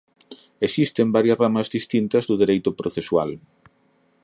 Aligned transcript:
Existen 0.67 1.07
varias 1.15 1.39
ramas 1.43 1.67
distintas 1.75 2.23
do 2.29 2.35
Dereito 2.43 2.69
Procesual. 2.79 3.29